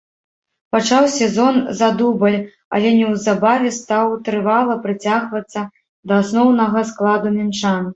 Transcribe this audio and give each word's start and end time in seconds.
Пачаў 0.75 1.03
сезон 1.15 1.59
за 1.81 1.89
дубль, 1.99 2.39
але 2.79 2.95
неўзабаве 2.97 3.69
стаў 3.79 4.19
трывала 4.31 4.81
прыцягвацца 4.87 5.61
да 6.07 6.13
асноўнага 6.27 6.79
складу 6.95 7.39
мінчан. 7.43 7.83